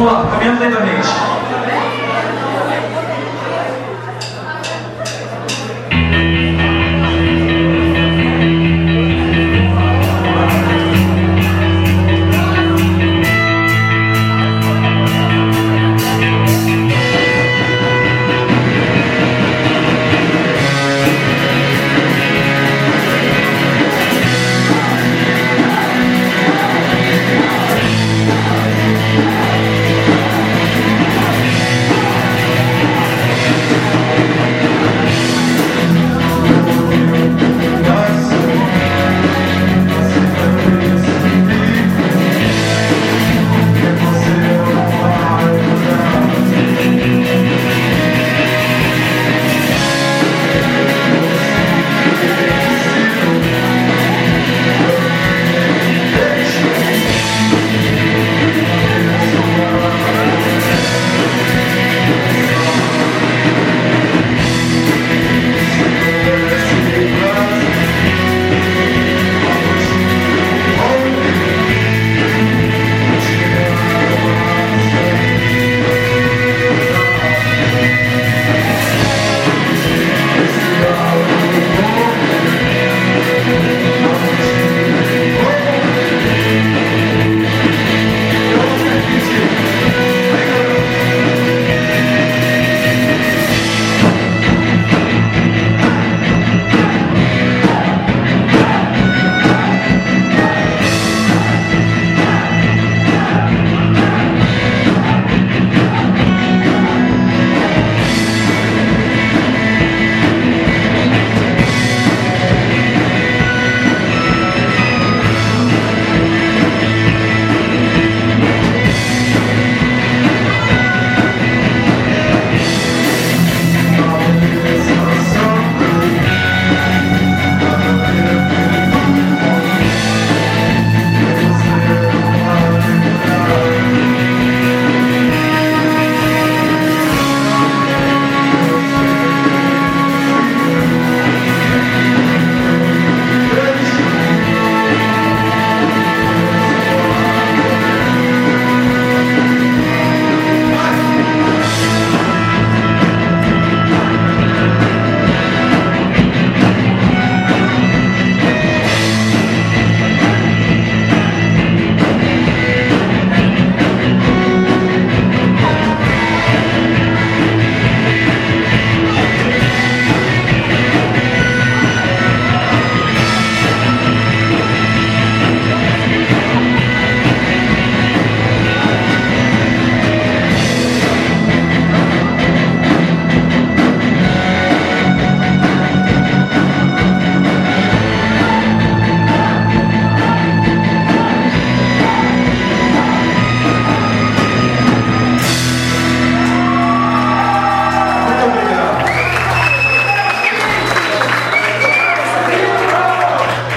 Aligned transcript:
Vamos 0.00 0.14
lá, 0.14 0.30
caminhando 0.30 0.60
lentamente. 0.60 1.29